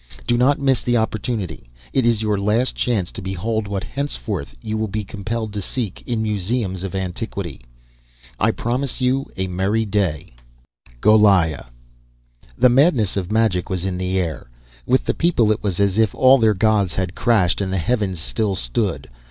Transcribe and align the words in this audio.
Do 0.25 0.35
not 0.35 0.57
miss 0.57 0.81
the 0.81 0.97
opportunity. 0.97 1.69
It 1.93 2.07
is 2.07 2.23
your 2.23 2.39
last 2.39 2.73
chance 2.73 3.11
to 3.11 3.21
behold 3.21 3.67
what 3.67 3.83
henceforth 3.83 4.55
you 4.59 4.75
will 4.75 4.87
be 4.87 5.03
compelled 5.03 5.53
to 5.53 5.61
seek 5.61 6.01
in 6.07 6.23
museums 6.23 6.81
of 6.81 6.95
antiquities. 6.95 7.61
"I 8.39 8.49
promise 8.49 8.99
you 8.99 9.27
a 9.37 9.45
merry 9.45 9.85
day, 9.85 10.33
"GOLIAH." 11.01 11.67
The 12.57 12.69
madness 12.69 13.15
of 13.15 13.31
magic 13.31 13.69
was 13.69 13.85
in 13.85 13.99
the 13.99 14.17
air. 14.17 14.49
With 14.87 15.05
the 15.05 15.13
people 15.13 15.51
it 15.51 15.61
was 15.61 15.79
as 15.79 15.99
if 15.99 16.15
all 16.15 16.39
their 16.39 16.55
gods 16.55 16.93
had 16.95 17.13
crashed 17.13 17.61
and 17.61 17.71
the 17.71 17.77
heavens 17.77 18.19
still 18.19 18.55
stood. 18.55 19.07